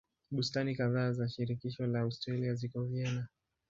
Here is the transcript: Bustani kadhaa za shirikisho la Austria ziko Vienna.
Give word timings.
Bustani 0.31 0.75
kadhaa 0.75 1.11
za 1.13 1.29
shirikisho 1.29 1.87
la 1.87 1.99
Austria 1.99 2.53
ziko 2.55 2.83
Vienna. 2.85 3.27